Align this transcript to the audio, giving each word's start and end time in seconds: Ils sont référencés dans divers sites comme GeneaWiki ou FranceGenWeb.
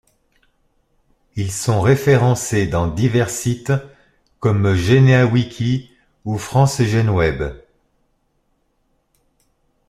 Ils 1.35 1.51
sont 1.51 1.79
référencés 1.79 2.65
dans 2.65 2.87
divers 2.87 3.29
sites 3.29 3.71
comme 4.39 4.73
GeneaWiki 4.73 5.91
ou 6.25 6.39
FranceGenWeb. 6.39 7.61